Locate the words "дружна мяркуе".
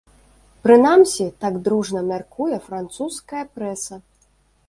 1.67-2.57